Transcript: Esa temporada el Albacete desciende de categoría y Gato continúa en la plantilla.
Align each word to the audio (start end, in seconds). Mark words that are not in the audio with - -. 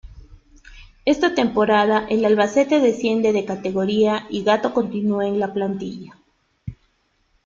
Esa 1.05 1.35
temporada 1.35 2.07
el 2.09 2.25
Albacete 2.25 2.79
desciende 2.79 3.33
de 3.33 3.45
categoría 3.45 4.25
y 4.31 4.41
Gato 4.43 4.73
continúa 4.73 5.27
en 5.27 5.37
la 5.39 5.53
plantilla. 5.53 6.17